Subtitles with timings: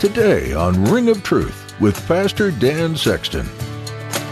[0.00, 3.46] Today on Ring of Truth with Pastor Dan Sexton.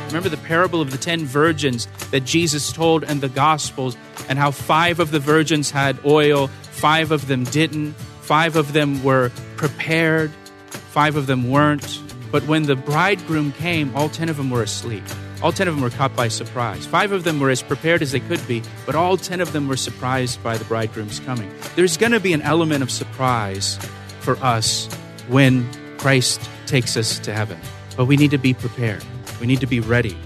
[0.07, 3.95] Remember the parable of the ten virgins that Jesus told in the Gospels,
[4.31, 9.05] and how five of the virgins had oil, five of them didn't, five of them
[9.05, 10.31] were prepared,
[10.71, 12.01] five of them weren't.
[12.33, 15.05] But when the bridegroom came, all ten of them were asleep.
[15.43, 16.87] All ten of them were caught by surprise.
[16.87, 19.69] Five of them were as prepared as they could be, but all ten of them
[19.69, 21.53] were surprised by the bridegroom's coming.
[21.77, 23.77] There's going to be an element of surprise
[24.21, 24.89] for us
[25.29, 25.69] when
[25.99, 27.59] Christ takes us to heaven.
[27.97, 29.05] But we need to be prepared,
[29.41, 30.17] we need to be ready.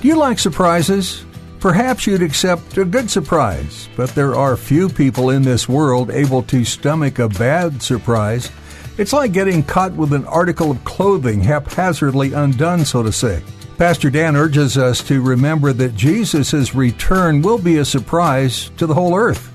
[0.00, 1.24] Do you like surprises?
[1.60, 6.42] Perhaps you'd accept a good surprise, but there are few people in this world able
[6.42, 8.50] to stomach a bad surprise.
[8.98, 13.44] It's like getting caught with an article of clothing haphazardly undone, so to say.
[13.78, 18.94] Pastor Dan urges us to remember that Jesus' return will be a surprise to the
[18.94, 19.51] whole earth.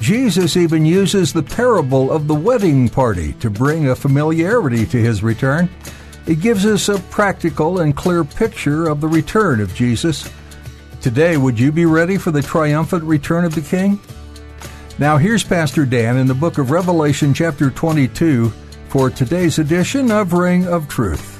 [0.00, 5.22] Jesus even uses the parable of the wedding party to bring a familiarity to his
[5.22, 5.68] return.
[6.26, 10.30] It gives us a practical and clear picture of the return of Jesus.
[11.02, 14.00] Today, would you be ready for the triumphant return of the King?
[14.98, 18.50] Now, here's Pastor Dan in the book of Revelation, chapter 22,
[18.88, 21.39] for today's edition of Ring of Truth.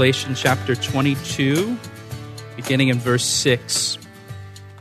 [0.00, 1.76] Revelation chapter 22,
[2.56, 3.98] beginning in verse 6.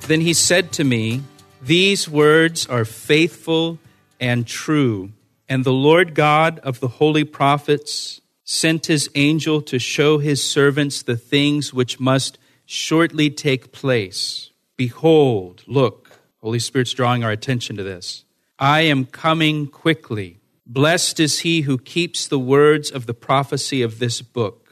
[0.07, 1.23] Then he said to me,
[1.61, 3.79] These words are faithful
[4.21, 5.11] and true.
[5.49, 11.01] And the Lord God of the holy prophets sent his angel to show his servants
[11.01, 14.51] the things which must shortly take place.
[14.77, 18.23] Behold, look, Holy Spirit's drawing our attention to this.
[18.57, 20.39] I am coming quickly.
[20.65, 24.68] Blessed is he who keeps the words of the prophecy of this book.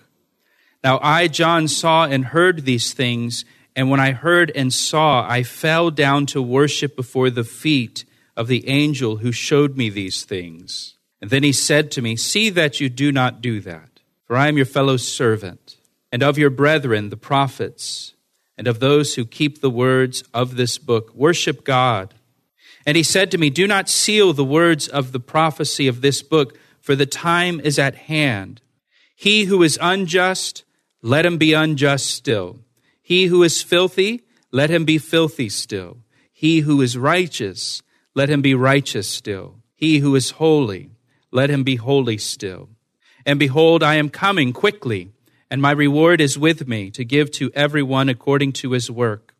[0.87, 3.43] Now I, John, saw and heard these things,
[3.75, 8.05] and when I heard and saw, I fell down to worship before the feet
[8.37, 10.95] of the angel who showed me these things.
[11.21, 14.47] And then he said to me, See that you do not do that, for I
[14.47, 15.75] am your fellow servant,
[16.09, 18.13] and of your brethren, the prophets,
[18.57, 21.13] and of those who keep the words of this book.
[21.13, 22.13] Worship God.
[22.85, 26.21] And he said to me, Do not seal the words of the prophecy of this
[26.21, 28.61] book, for the time is at hand.
[29.13, 30.63] He who is unjust,
[31.07, 32.59] let him be unjust still.
[33.01, 35.99] He who is filthy, let him be filthy still.
[36.33, 37.81] He who is righteous,
[38.13, 39.55] let him be righteous still.
[39.73, 40.91] He who is holy,
[41.31, 42.67] let him be holy still.
[43.25, 45.13] And behold, I am coming quickly,
[45.49, 49.33] and my reward is with me to give to everyone according to his work.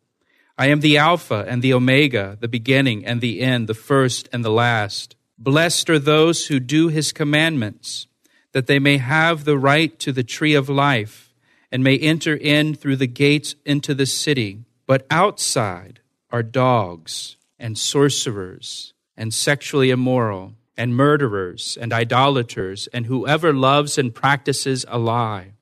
[0.56, 4.42] I am the Alpha and the Omega, the beginning and the end, the first and
[4.42, 5.16] the last.
[5.36, 8.06] Blessed are those who do his commandments,
[8.52, 11.27] that they may have the right to the tree of life
[11.70, 14.64] and may enter in through the gates into the city.
[14.86, 23.52] But outside are dogs and sorcerers and sexually immoral and murderers and idolaters and whoever
[23.52, 25.52] loves and practices a lie.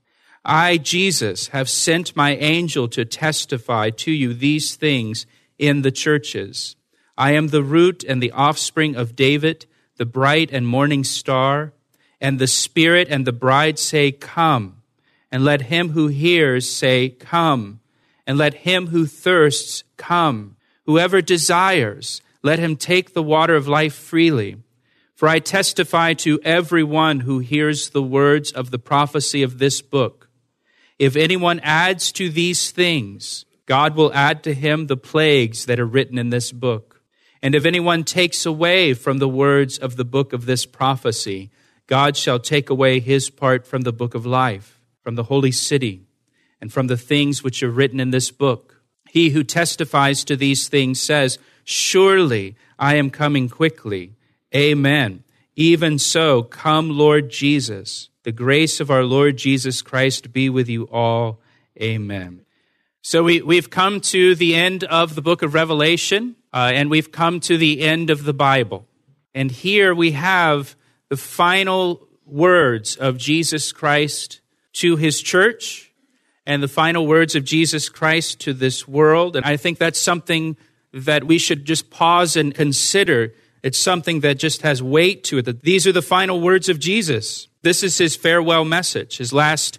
[0.44, 5.27] I, Jesus, have sent my angel to testify to you these things
[5.59, 6.77] in the churches.
[7.19, 11.73] I am the root and the offspring of David, the bright and morning star,
[12.21, 14.75] and the Spirit and the bride say, Come
[15.36, 17.80] and let him who hears say, Come.
[18.26, 20.56] And let him who thirsts come.
[20.87, 24.56] Whoever desires, let him take the water of life freely.
[25.14, 30.31] For I testify to everyone who hears the words of the prophecy of this book.
[30.99, 35.84] If anyone adds to these things, God will add to him the plagues that are
[35.84, 37.02] written in this book.
[37.43, 41.50] And if anyone takes away from the words of the book of this prophecy,
[41.87, 44.75] God shall take away his part from the book of life
[45.06, 46.03] from the holy city,
[46.61, 48.82] and from the things which are written in this book.
[49.08, 54.17] He who testifies to these things says, Surely I am coming quickly.
[54.53, 55.23] Amen.
[55.55, 58.08] Even so, come, Lord Jesus.
[58.25, 61.38] The grace of our Lord Jesus Christ be with you all.
[61.81, 62.41] Amen.
[63.00, 67.12] So we, we've come to the end of the book of Revelation, uh, and we've
[67.12, 68.88] come to the end of the Bible.
[69.37, 70.75] And here we have
[71.11, 74.41] the final words of Jesus Christ
[74.76, 75.93] to his church
[76.46, 79.37] and the final words of Jesus Christ to this world.
[79.37, 80.56] And I think that's something
[80.93, 83.34] that we should just pause and consider.
[83.62, 85.46] It's something that just has weight to it.
[85.46, 87.49] That these are the final words of Jesus.
[87.62, 89.78] This is his farewell message, his last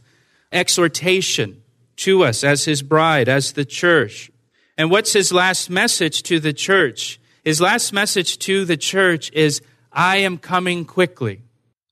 [0.51, 1.61] exhortation
[1.97, 4.29] to us as his bride, as the church.
[4.77, 7.19] And what's his last message to the church?
[7.43, 9.61] His last message to the church is,
[9.91, 11.41] I am coming quickly.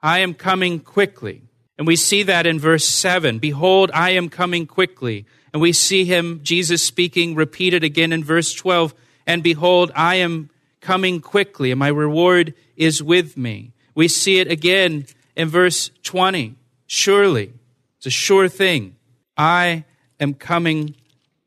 [0.01, 1.44] I am coming quickly.
[1.77, 3.39] And we see that in verse 7.
[3.39, 5.25] Behold, I am coming quickly.
[5.51, 8.93] And we see him, Jesus speaking, repeated again in verse 12.
[9.27, 10.49] And behold, I am
[10.81, 13.71] coming quickly, and my reward is with me.
[13.95, 16.55] We see it again in verse 20.
[16.87, 17.53] Surely,
[17.97, 18.95] it's a sure thing.
[19.35, 19.85] I
[20.19, 20.95] am coming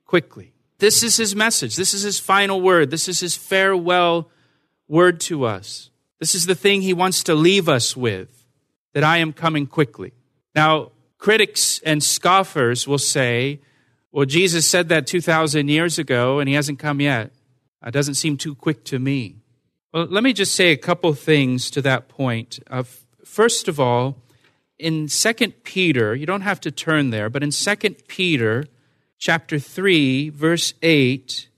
[0.05, 0.53] quickly.
[0.79, 1.77] This is his message.
[1.77, 2.91] This is his final word.
[2.91, 4.31] This is his farewell
[4.89, 5.91] word to us.
[6.19, 8.47] This is the thing he wants to leave us with
[8.95, 10.13] that I am coming quickly.
[10.59, 13.61] Now, critics and scoffers will say,
[14.11, 17.31] well, Jesus said that 2,000 years ago and he hasn't come yet.
[17.87, 19.37] It doesn't seem too quick to me.
[19.95, 22.59] Well, let me just say a couple things to that point.
[22.69, 22.83] Uh,
[23.25, 24.17] first of all,
[24.81, 25.33] in 2
[25.63, 27.77] Peter, you don't have to turn there, but in 2
[28.09, 28.65] Peter
[29.17, 31.49] chapter 3 verse 8,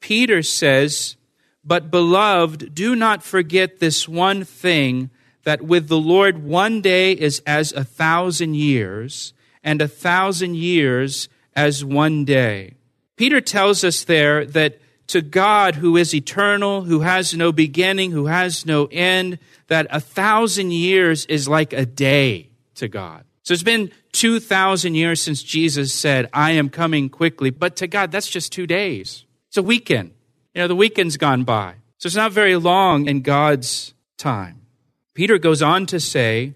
[0.00, 1.14] Peter says,
[1.62, 5.10] "But beloved, do not forget this one thing
[5.48, 9.32] that with the Lord one day is as a thousand years,
[9.64, 12.74] and a thousand years as one day."
[13.16, 14.78] Peter tells us there that
[15.08, 20.00] to God who is eternal, who has no beginning, who has no end, that a
[20.00, 23.24] thousand years is like a day to God.
[23.42, 27.48] So it's been 2,000 years since Jesus said, I am coming quickly.
[27.48, 29.24] But to God, that's just two days.
[29.48, 30.12] It's a weekend.
[30.54, 31.76] You know, the weekend's gone by.
[31.96, 34.60] So it's not very long in God's time.
[35.18, 36.54] Peter goes on to say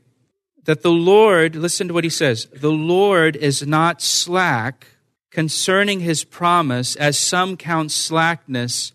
[0.67, 4.87] that the Lord, listen to what he says, the Lord is not slack
[5.33, 8.93] concerning his promise, as some count slackness,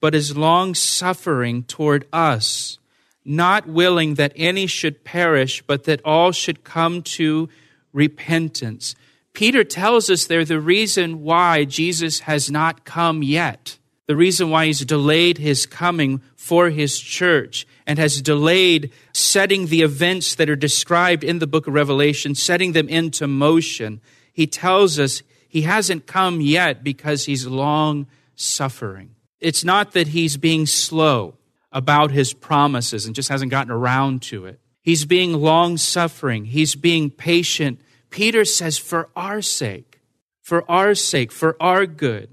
[0.00, 2.80] but is long suffering toward us
[3.24, 7.48] not willing that any should perish, but that all should come to
[7.92, 8.96] repentance.
[9.32, 13.78] Peter tells us there the reason why Jesus has not come yet,
[14.08, 19.82] the reason why he's delayed his coming for his church and has delayed setting the
[19.82, 24.00] events that are described in the book of Revelation, setting them into motion.
[24.32, 29.14] He tells us he hasn't come yet because he's long suffering.
[29.40, 31.34] It's not that he's being slow
[31.70, 34.60] about his promises and just hasn't gotten around to it.
[34.80, 37.80] He's being long suffering, he's being patient.
[38.10, 40.00] Peter says, for our sake,
[40.40, 42.32] for our sake, for our good.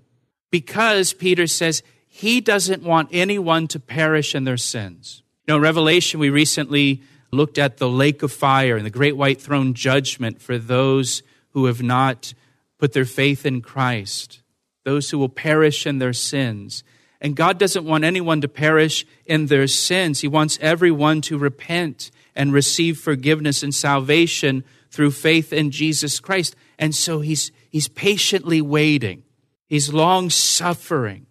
[0.52, 5.24] Because, Peter says, he doesn't want anyone to perish in their sins.
[5.48, 7.02] You know, in Revelation, we recently
[7.32, 11.66] looked at the lake of fire and the great white throne judgment for those who
[11.66, 12.34] have not
[12.78, 14.42] put their faith in Christ,
[14.84, 16.84] those who will perish in their sins.
[17.20, 20.22] And God doesn't want anyone to perish in their sins.
[20.22, 26.56] He wants everyone to repent and receive forgiveness and salvation through faith in Jesus Christ.
[26.78, 29.24] And so he's, he's patiently waiting.
[29.68, 31.26] He's long suffering.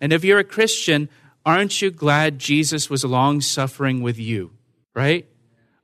[0.00, 1.08] And if you're a Christian,
[1.46, 4.50] aren't you glad Jesus was long suffering with you?
[4.94, 5.26] Right?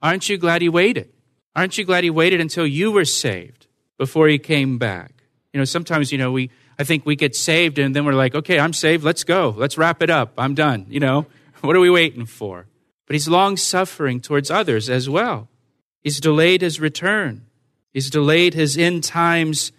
[0.02, 1.10] Aren't you glad he waited?
[1.54, 5.12] Aren't you glad he waited until you were saved before he came back?
[5.52, 8.34] You know, sometimes, you know, we, I think we get saved and then we're like,
[8.34, 9.04] okay, I'm saved.
[9.04, 9.54] Let's go.
[9.56, 10.32] Let's wrap it up.
[10.36, 10.86] I'm done.
[10.88, 11.26] You know,
[11.60, 12.66] what are we waiting for?
[13.06, 15.48] But he's long suffering towards others as well.
[16.00, 17.46] He's delayed his return.
[17.92, 19.70] He's delayed his end times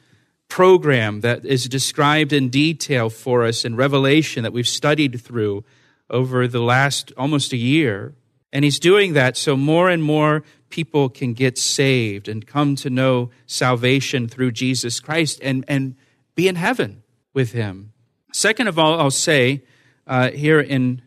[0.54, 5.64] program that is described in detail for us in Revelation that we've studied through
[6.12, 8.14] over the last almost a year.
[8.52, 12.92] And he's doing that so more and more people can get saved and come to
[12.92, 15.96] know salvation through Jesus Christ and, and
[16.36, 17.02] be in heaven
[17.34, 17.92] with him.
[18.32, 19.64] Second of all, I'll say
[20.06, 21.02] uh, here in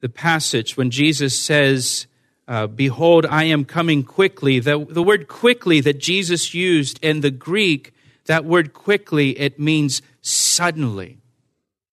[0.00, 2.06] the passage when Jesus says,
[2.48, 7.30] uh, Behold, I am coming quickly, the, the word quickly that Jesus used in the
[7.30, 7.92] Greek,
[8.30, 11.18] that word quickly, it means suddenly.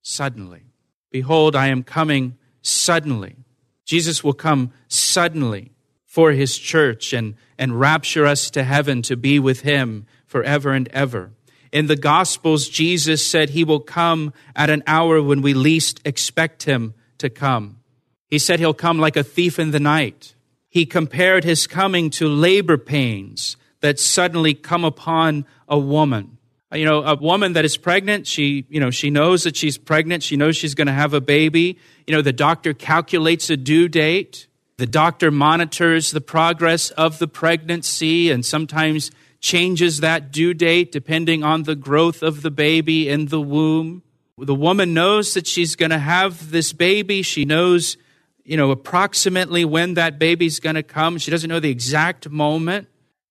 [0.03, 0.61] Suddenly.
[1.09, 3.37] Behold, I am coming suddenly.
[3.85, 5.71] Jesus will come suddenly
[6.05, 10.87] for his church and, and rapture us to heaven to be with him forever and
[10.89, 11.31] ever.
[11.71, 16.63] In the Gospels, Jesus said he will come at an hour when we least expect
[16.63, 17.79] him to come.
[18.27, 20.35] He said he'll come like a thief in the night.
[20.69, 26.37] He compared his coming to labor pains that suddenly come upon a woman.
[26.73, 30.21] You know, a woman that is pregnant, she, you know, she knows that she's pregnant.
[30.21, 31.77] She knows she's going to have a baby.
[32.05, 34.47] You know, the doctor calculates a due date.
[34.77, 41.43] The doctor monitors the progress of the pregnancy and sometimes changes that due date depending
[41.43, 44.03] on the growth of the baby in the womb.
[44.37, 47.21] The woman knows that she's going to have this baby.
[47.21, 47.97] She knows,
[48.43, 51.17] you know, approximately when that baby's going to come.
[51.17, 52.87] She doesn't know the exact moment.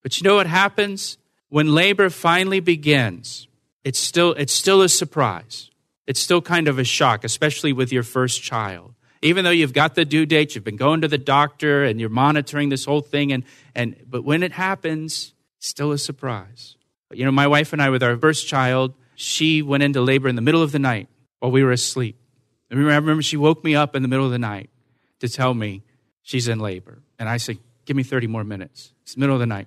[0.07, 1.19] But you know what happens?
[1.49, 3.49] When labor finally begins,
[3.83, 5.73] it's still, it's still a surprise.
[6.07, 8.95] It's still kind of a shock, especially with your first child.
[9.21, 12.09] Even though you've got the due date, you've been going to the doctor and you're
[12.09, 13.43] monitoring this whole thing, and,
[13.75, 16.77] and but when it happens, still a surprise.
[17.13, 20.37] You know, my wife and I, with our first child, she went into labor in
[20.37, 21.09] the middle of the night
[21.41, 22.17] while we were asleep.
[22.71, 24.71] I remember she woke me up in the middle of the night
[25.19, 25.83] to tell me
[26.23, 27.03] she's in labor.
[27.19, 28.93] And I said, Give me 30 more minutes.
[29.03, 29.67] It's the middle of the night.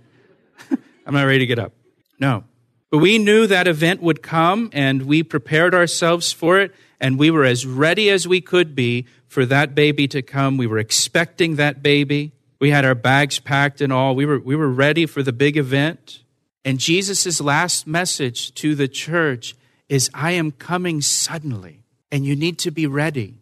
[1.09, 1.73] I'm not ready to get up.
[2.19, 2.43] No.
[2.91, 7.31] But we knew that event would come and we prepared ourselves for it and we
[7.31, 10.55] were as ready as we could be for that baby to come.
[10.55, 12.33] We were expecting that baby.
[12.59, 14.15] We had our bags packed and all.
[14.15, 16.21] We were, we were ready for the big event.
[16.63, 19.55] And Jesus' last message to the church
[19.87, 23.41] is I am coming suddenly, and you need to be ready.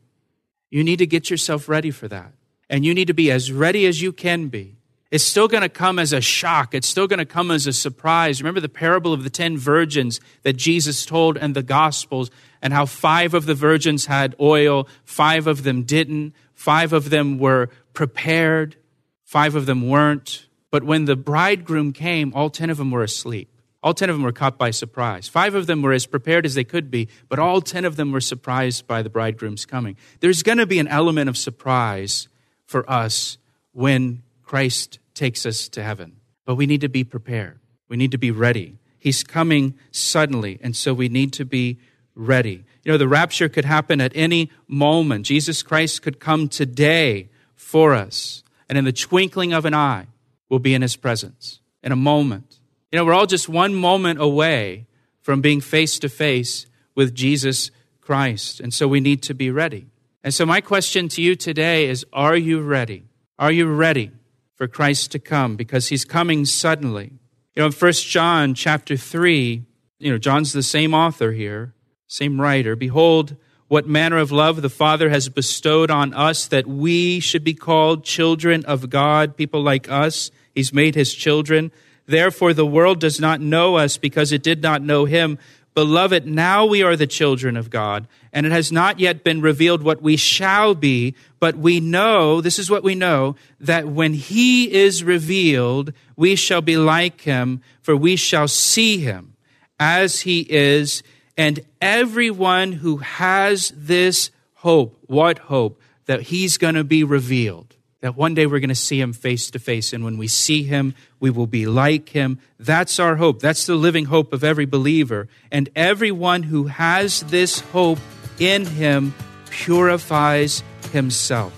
[0.69, 2.31] You need to get yourself ready for that.
[2.69, 4.76] And you need to be as ready as you can be.
[5.09, 6.73] It's still going to come as a shock.
[6.73, 8.41] It's still going to come as a surprise.
[8.41, 12.29] Remember the parable of the ten virgins that Jesus told in the Gospels,
[12.61, 17.37] and how five of the virgins had oil, five of them didn't, five of them
[17.37, 18.75] were prepared,
[19.23, 20.47] five of them weren't.
[20.71, 23.49] But when the bridegroom came, all 10 of them were asleep.
[23.83, 25.29] All 10 of them were caught by surprise.
[25.29, 28.11] Five of them were as prepared as they could be, but all 10 of them
[28.11, 29.95] were surprised by the bridegroom's coming.
[30.19, 32.27] There's going to be an element of surprise
[32.65, 33.37] for us
[33.71, 36.15] when Christ takes us to heaven.
[36.45, 37.59] But we need to be prepared.
[37.89, 38.77] We need to be ready.
[38.97, 41.79] He's coming suddenly, and so we need to be
[42.15, 42.63] ready.
[42.83, 45.25] You know, the rapture could happen at any moment.
[45.25, 50.07] Jesus Christ could come today for us, and in the twinkling of an eye,
[50.47, 52.59] we'll be in his presence in a moment.
[52.93, 54.87] You know, we're all just one moment away
[55.19, 58.61] from being face to face with Jesus Christ.
[58.61, 59.87] And so we need to be ready.
[60.23, 63.03] And so my question to you today is Are you ready?
[63.37, 64.11] Are you ready
[64.57, 65.55] for Christ to come?
[65.55, 67.13] Because he's coming suddenly.
[67.55, 69.63] You know, in 1 John chapter 3,
[69.99, 71.73] you know, John's the same author here,
[72.07, 72.75] same writer.
[72.75, 73.35] Behold,
[73.67, 78.03] what manner of love the Father has bestowed on us that we should be called
[78.03, 80.31] children of God, people like us.
[80.53, 81.71] He's made his children.
[82.05, 85.37] Therefore, the world does not know us because it did not know him.
[85.77, 89.83] Beloved, now we are the children of God, and it has not yet been revealed
[89.83, 94.73] what we shall be, but we know, this is what we know, that when he
[94.73, 99.35] is revealed, we shall be like him, for we shall see him
[99.79, 101.03] as he is.
[101.37, 105.79] And everyone who has this hope, what hope?
[106.07, 109.49] That he's going to be revealed that one day we're going to see him face
[109.51, 109.91] to face.
[109.93, 112.39] And when we see him, we will be like him.
[112.59, 113.39] That's our hope.
[113.39, 115.27] That's the living hope of every believer.
[115.51, 117.99] And everyone who has this hope
[118.39, 119.13] in him
[119.49, 121.53] purifies himself,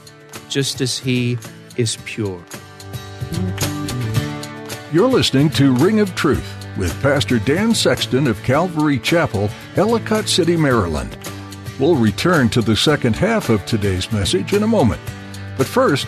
[0.47, 1.37] just as he
[1.75, 2.41] is pure.
[4.91, 10.55] You're listening to Ring of Truth with Pastor Dan Sexton of Calvary Chapel, Ellicott City,
[10.55, 11.17] Maryland.
[11.79, 15.01] We'll return to the second half of today's message in a moment.
[15.57, 16.07] But first,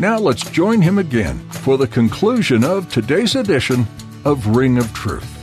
[0.00, 3.84] Now let's join him again for the conclusion of today's edition
[4.24, 5.34] of Ring of Truth.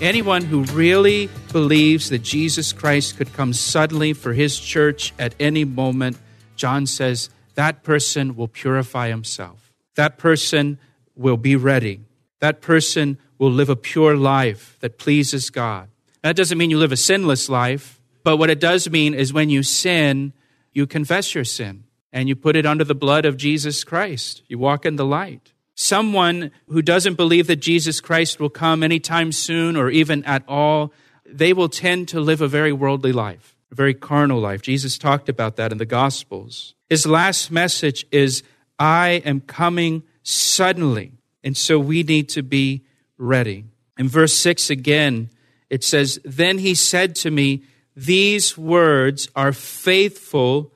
[0.00, 5.64] Anyone who really believes that Jesus Christ could come suddenly for his church at any
[5.64, 6.16] moment,
[6.54, 9.72] John says, that person will purify himself.
[9.96, 10.78] That person
[11.16, 12.02] will be ready.
[12.38, 15.88] That person will live a pure life that pleases God.
[16.22, 19.50] That doesn't mean you live a sinless life, but what it does mean is when
[19.50, 20.34] you sin,
[20.72, 21.82] you confess your sin
[22.16, 24.40] and you put it under the blood of Jesus Christ.
[24.48, 25.52] You walk in the light.
[25.74, 30.94] Someone who doesn't believe that Jesus Christ will come anytime soon or even at all,
[31.26, 34.62] they will tend to live a very worldly life, a very carnal life.
[34.62, 36.74] Jesus talked about that in the Gospels.
[36.88, 38.42] His last message is,
[38.78, 41.12] I am coming suddenly.
[41.44, 42.86] And so we need to be
[43.18, 43.66] ready.
[43.98, 45.28] In verse 6 again,
[45.68, 50.72] it says, Then he said to me, These words are faithful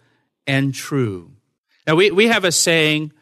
[0.47, 1.33] and true.
[1.87, 3.13] Now, we, we have a saying,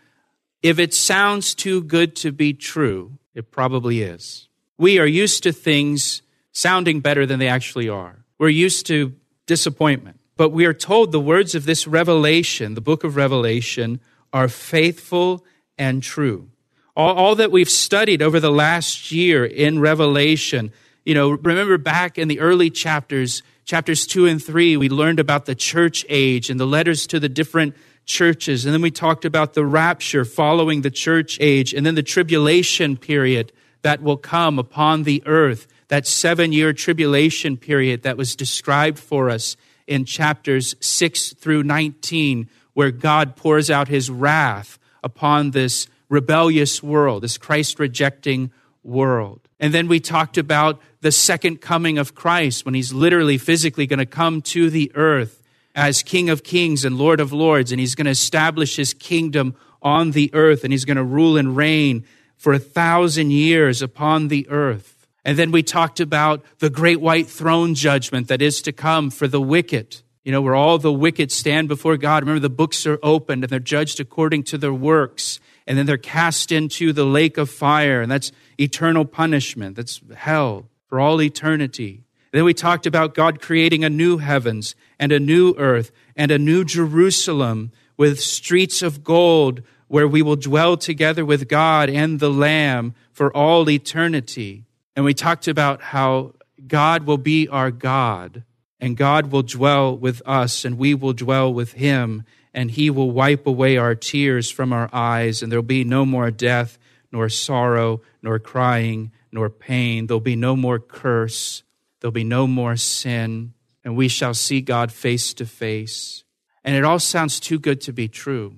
[0.62, 4.48] if it sounds too good to be true, it probably is.
[4.76, 6.22] We are used to things
[6.52, 8.24] sounding better than they actually are.
[8.38, 9.14] We're used to
[9.46, 10.20] disappointment.
[10.36, 14.00] But we are told the words of this revelation, the book of Revelation,
[14.32, 15.44] are faithful
[15.76, 16.50] and true.
[16.96, 20.72] All, all, that we've studied over the last year in Revelation,
[21.04, 25.44] you know, remember back in the early chapters, chapters two and three, we learned about
[25.44, 28.64] the church age and the letters to the different churches.
[28.64, 32.96] And then we talked about the rapture following the church age and then the tribulation
[32.96, 38.98] period that will come upon the earth, that seven year tribulation period that was described
[38.98, 39.54] for us
[39.86, 47.22] in chapters 6 through 19, where God pours out his wrath upon this rebellious world,
[47.22, 48.50] this Christ rejecting
[48.82, 49.42] world.
[49.60, 53.98] And then we talked about the second coming of Christ when he's literally physically going
[53.98, 55.42] to come to the earth
[55.74, 59.54] as King of Kings and Lord of Lords, and he's going to establish his kingdom
[59.80, 62.04] on the earth, and he's going to rule and reign
[62.36, 65.06] for a thousand years upon the earth.
[65.24, 69.28] And then we talked about the great white throne judgment that is to come for
[69.28, 70.02] the wicked.
[70.24, 72.22] You know, where all the wicked stand before God.
[72.22, 75.40] Remember, the books are opened and they're judged according to their works.
[75.66, 78.02] And then they're cast into the lake of fire.
[78.02, 79.76] And that's eternal punishment.
[79.76, 82.02] That's hell for all eternity.
[82.32, 86.38] Then we talked about God creating a new heavens and a new earth and a
[86.38, 92.30] new Jerusalem with streets of gold where we will dwell together with God and the
[92.30, 94.64] Lamb for all eternity.
[94.94, 96.34] And we talked about how
[96.66, 98.44] God will be our God
[98.80, 103.10] and God will dwell with us and we will dwell with him and he will
[103.10, 106.78] wipe away our tears from our eyes and there'll be no more death
[107.10, 110.06] nor sorrow nor crying nor pain.
[110.06, 111.62] There'll be no more curse.
[112.00, 113.54] There'll be no more sin
[113.84, 116.22] and we shall see God face to face.
[116.62, 118.56] And it all sounds too good to be true,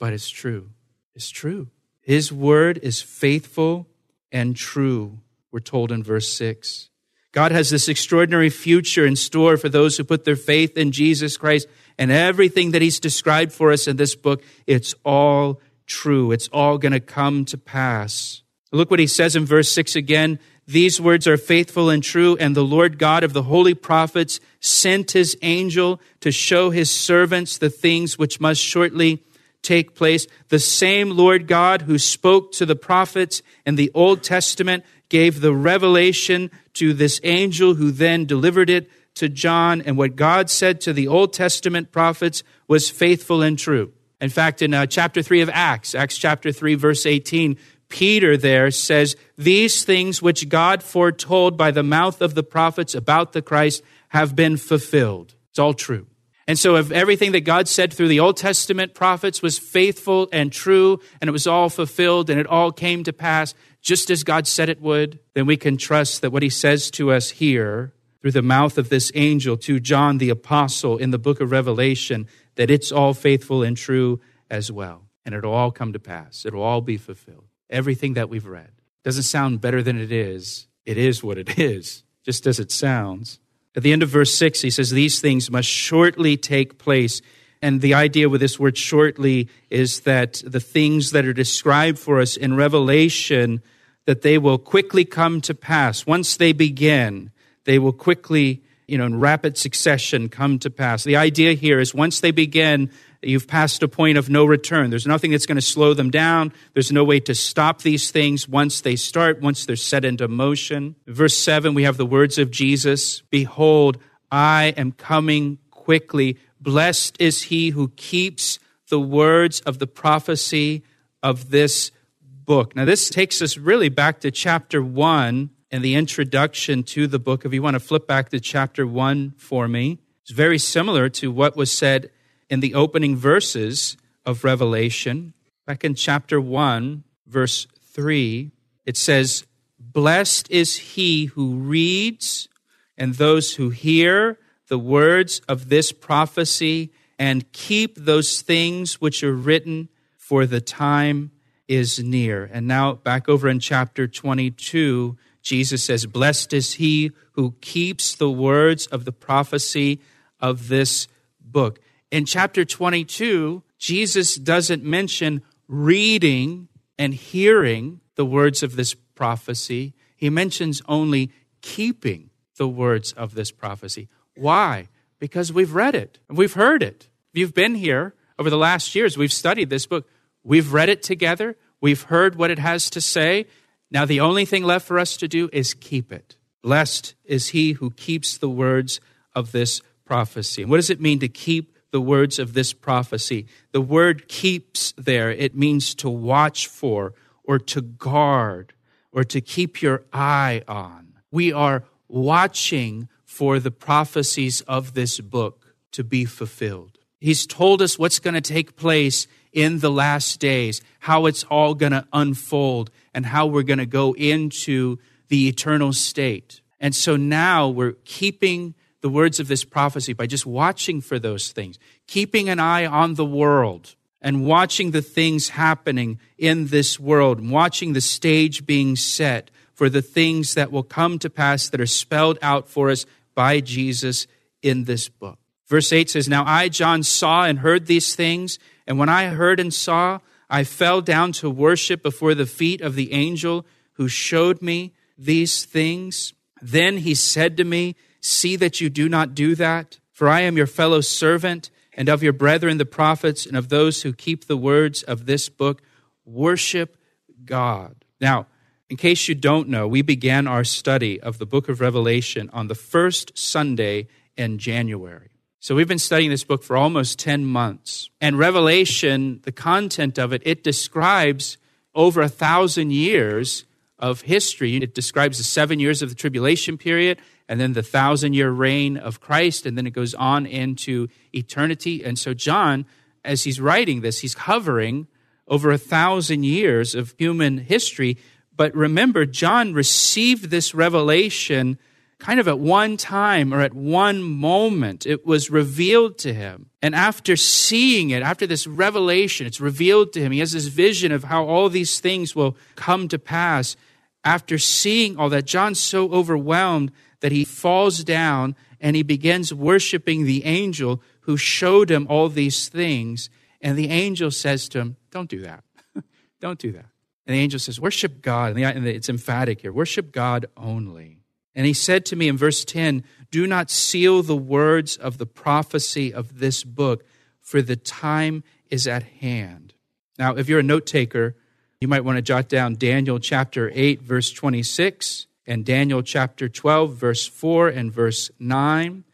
[0.00, 0.70] but it's true.
[1.14, 1.68] It's true.
[2.00, 3.86] His word is faithful
[4.32, 5.20] and true,
[5.52, 6.90] we're told in verse 6.
[7.30, 11.36] God has this extraordinary future in store for those who put their faith in Jesus
[11.36, 11.68] Christ.
[11.96, 16.32] And everything that He's described for us in this book, it's all true.
[16.32, 18.42] It's all going to come to pass.
[18.74, 20.38] Look what He says in verse 6 again.
[20.66, 25.12] These words are faithful and true, and the Lord God of the holy prophets sent
[25.12, 29.22] his angel to show his servants the things which must shortly
[29.62, 30.26] take place.
[30.48, 35.54] The same Lord God who spoke to the prophets in the Old Testament gave the
[35.54, 39.82] revelation to this angel who then delivered it to John.
[39.82, 43.92] And what God said to the Old Testament prophets was faithful and true.
[44.20, 48.70] In fact, in uh, chapter 3 of Acts, Acts chapter 3, verse 18, Peter there
[48.70, 53.82] says, These things which God foretold by the mouth of the prophets about the Christ
[54.08, 55.34] have been fulfilled.
[55.50, 56.06] It's all true.
[56.46, 60.52] And so, if everything that God said through the Old Testament prophets was faithful and
[60.52, 64.46] true, and it was all fulfilled, and it all came to pass just as God
[64.46, 68.32] said it would, then we can trust that what He says to us here through
[68.32, 72.70] the mouth of this angel to John the Apostle in the book of Revelation, that
[72.70, 74.20] it's all faithful and true
[74.50, 75.02] as well.
[75.24, 78.70] And it'll all come to pass, it'll all be fulfilled everything that we've read.
[79.02, 80.66] Doesn't sound better than it is.
[80.86, 83.38] It is what it is, just as it sounds.
[83.76, 87.20] At the end of verse 6, he says, These things must shortly take place.
[87.60, 92.20] And the idea with this word shortly is that the things that are described for
[92.20, 93.62] us in Revelation,
[94.06, 96.06] that they will quickly come to pass.
[96.06, 97.30] Once they begin,
[97.64, 101.04] they will quickly, you know, in rapid succession come to pass.
[101.04, 102.90] The idea here is once they begin,
[103.26, 104.90] You've passed a point of no return.
[104.90, 106.52] There's nothing that's going to slow them down.
[106.72, 110.96] There's no way to stop these things once they start, once they're set into motion.
[111.06, 113.98] Verse 7, we have the words of Jesus Behold,
[114.30, 116.38] I am coming quickly.
[116.60, 118.58] Blessed is he who keeps
[118.88, 120.82] the words of the prophecy
[121.22, 121.90] of this
[122.22, 122.76] book.
[122.76, 127.44] Now, this takes us really back to chapter 1 and the introduction to the book.
[127.44, 131.30] If you want to flip back to chapter 1 for me, it's very similar to
[131.30, 132.10] what was said
[132.54, 135.34] in the opening verses of Revelation.
[135.66, 138.52] Back in chapter 1, verse 3,
[138.86, 139.44] it says,
[139.80, 142.48] Blessed is he who reads
[142.96, 144.38] and those who hear
[144.68, 151.32] the words of this prophecy and keep those things which are written, for the time
[151.66, 152.48] is near.
[152.52, 158.30] And now, back over in chapter 22, Jesus says, Blessed is he who keeps the
[158.30, 159.98] words of the prophecy
[160.38, 161.08] of this
[161.40, 161.80] book.
[162.10, 169.94] In chapter 22, Jesus doesn't mention reading and hearing the words of this prophecy.
[170.16, 174.08] He mentions only keeping the words of this prophecy.
[174.36, 174.88] Why?
[175.18, 177.08] Because we've read it, we've heard it.
[177.32, 180.06] If you've been here over the last years, we've studied this book,
[180.42, 183.46] we've read it together, we've heard what it has to say.
[183.90, 186.36] Now, the only thing left for us to do is keep it.
[186.62, 189.00] Blessed is he who keeps the words
[189.34, 190.62] of this prophecy.
[190.62, 193.46] And what does it mean to keep the words of this prophecy?
[193.70, 198.72] The word keeps there, it means to watch for or to guard
[199.12, 201.12] or to keep your eye on.
[201.30, 206.98] We are watching for the prophecies of this book to be fulfilled.
[207.20, 211.76] He's told us what's going to take place in the last days, how it's all
[211.76, 216.60] going to unfold, and how we're going to go into the eternal state.
[216.80, 221.52] And so now we're keeping the words of this prophecy by just watching for those
[221.52, 227.46] things, keeping an eye on the world and watching the things happening in this world,
[227.46, 231.86] watching the stage being set for the things that will come to pass that are
[231.86, 234.26] spelled out for us by Jesus
[234.62, 235.38] in this book.
[235.66, 239.60] Verse 8 says, Now I, John, saw and heard these things, and when I heard
[239.60, 244.62] and saw, I fell down to worship before the feet of the angel who showed
[244.62, 246.32] me these things.
[246.62, 250.56] Then he said to me, See that you do not do that, for I am
[250.56, 254.56] your fellow servant and of your brethren the prophets and of those who keep the
[254.56, 255.82] words of this book.
[256.24, 256.96] Worship
[257.44, 258.02] God.
[258.22, 258.46] Now,
[258.88, 262.68] in case you don't know, we began our study of the book of Revelation on
[262.68, 264.08] the first Sunday
[264.38, 265.28] in January.
[265.60, 268.08] So we've been studying this book for almost 10 months.
[268.22, 271.58] And Revelation, the content of it, it describes
[271.94, 273.66] over a thousand years
[273.98, 274.76] of history.
[274.76, 278.96] It describes the seven years of the tribulation period and then the thousand year reign
[278.96, 282.04] of Christ, and then it goes on into eternity.
[282.04, 282.86] And so, John,
[283.24, 285.06] as he's writing this, he's covering
[285.46, 288.16] over a thousand years of human history.
[288.56, 291.78] But remember, John received this revelation
[292.18, 295.04] kind of at one time or at one moment.
[295.04, 296.70] It was revealed to him.
[296.80, 300.32] And after seeing it, after this revelation, it's revealed to him.
[300.32, 303.76] He has this vision of how all these things will come to pass.
[304.24, 306.92] After seeing all that, John's so overwhelmed
[307.24, 312.68] that he falls down and he begins worshiping the angel who showed him all these
[312.68, 313.30] things.
[313.62, 315.64] And the angel says to him, Don't do that.
[316.42, 316.84] Don't do that.
[317.26, 318.58] And the angel says, Worship God.
[318.58, 321.22] And it's emphatic here worship God only.
[321.54, 325.24] And he said to me in verse 10, Do not seal the words of the
[325.24, 327.06] prophecy of this book,
[327.40, 329.72] for the time is at hand.
[330.18, 331.36] Now, if you're a note taker,
[331.80, 336.94] you might want to jot down Daniel chapter 8, verse 26 and Daniel chapter 12,
[336.94, 339.04] verse 4 and verse 9.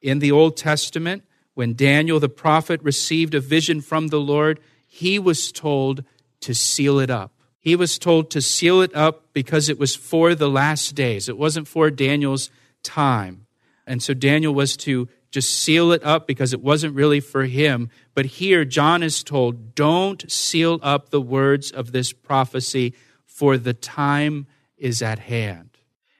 [0.00, 1.24] In the Old Testament,
[1.54, 6.04] when Daniel the prophet received a vision from the Lord, he was told
[6.40, 7.32] to seal it up.
[7.58, 11.28] He was told to seal it up because it was for the last days.
[11.28, 12.50] It wasn't for Daniel's
[12.82, 13.46] time.
[13.86, 17.90] And so Daniel was to just seal it up because it wasn't really for him.
[18.14, 22.94] But here, John is told, don't seal up the words of this prophecy,
[23.26, 24.46] for the time
[24.76, 25.67] is at hand.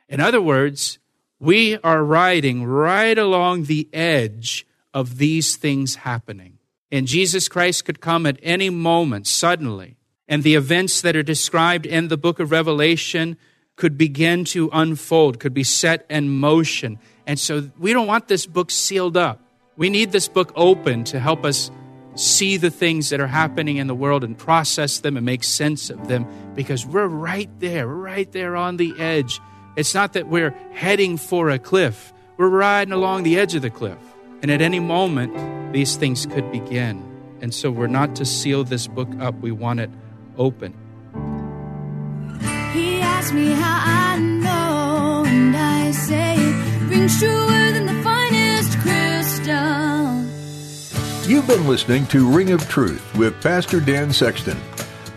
[0.09, 0.99] In other words,
[1.39, 6.59] we are riding right along the edge of these things happening.
[6.91, 9.97] And Jesus Christ could come at any moment, suddenly.
[10.27, 13.37] And the events that are described in the book of Revelation
[13.77, 16.99] could begin to unfold, could be set in motion.
[17.27, 19.41] And so we don't want this book sealed up.
[19.77, 21.71] We need this book open to help us
[22.17, 25.89] see the things that are happening in the world and process them and make sense
[25.89, 29.41] of them because we're right there, right there on the edge
[29.79, 33.71] it's not that we're heading for a cliff, we're riding along the edge of the
[33.71, 33.97] cliff.
[34.43, 37.01] And at any moment, these things could begin.
[37.41, 39.91] And so we're not to seal this book up, we want it
[40.37, 40.75] open.
[42.73, 48.79] He asked me how I know, and I say it rings truer than the finest
[48.81, 50.25] crystal.
[51.31, 54.59] You've been listening to Ring of Truth with Pastor Dan Sexton.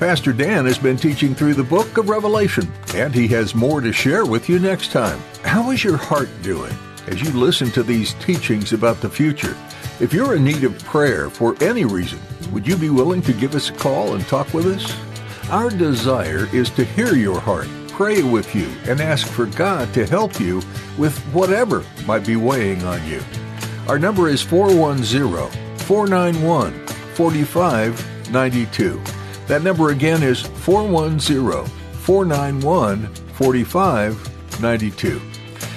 [0.02, 3.94] Pastor Dan has been teaching through the book of Revelation, and he has more to
[3.94, 5.20] share with you next time.
[5.44, 6.74] How is your heart doing
[7.06, 9.56] as you listen to these teachings about the future?
[10.00, 12.20] If you're in need of prayer for any reason,
[12.52, 14.92] would you be willing to give us a call and talk with us?
[15.52, 20.08] Our desire is to hear your heart, pray with you, and ask for God to
[20.08, 20.64] help you
[20.98, 23.22] with whatever might be weighing on you.
[23.88, 29.20] Our number is 410 491 4592.
[29.52, 35.22] That number again is 410 491 4592.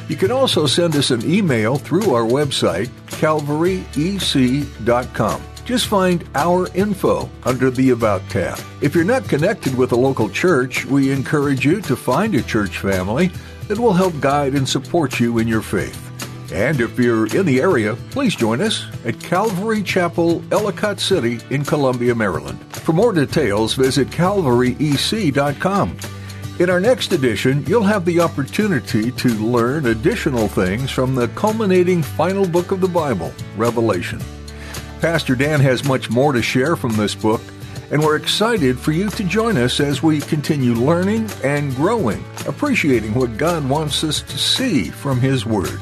[0.08, 5.42] You can also send us an email through our website, calvaryec.com.
[5.64, 8.60] Just find our info under the About tab.
[8.80, 12.78] If you're not connected with a local church, we encourage you to find a church
[12.78, 13.32] family
[13.66, 16.03] that will help guide and support you in your faith.
[16.54, 21.64] And if you're in the area, please join us at Calvary Chapel, Ellicott City in
[21.64, 22.60] Columbia, Maryland.
[22.76, 25.98] For more details, visit calvaryec.com.
[26.60, 32.04] In our next edition, you'll have the opportunity to learn additional things from the culminating
[32.04, 34.20] final book of the Bible, Revelation.
[35.00, 37.40] Pastor Dan has much more to share from this book,
[37.90, 43.12] and we're excited for you to join us as we continue learning and growing, appreciating
[43.12, 45.80] what God wants us to see from His Word.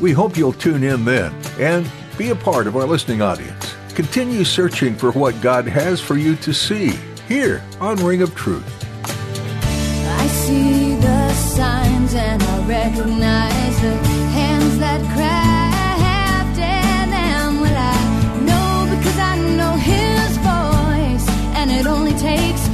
[0.00, 3.74] We hope you'll tune in then and be a part of our listening audience.
[3.94, 8.66] Continue searching for what God has for you to see here on Ring of Truth.
[9.06, 13.96] I see the signs and I recognize the
[14.34, 17.60] hands that crafted them.
[17.60, 22.73] Well, I know because I know His voice, and it only takes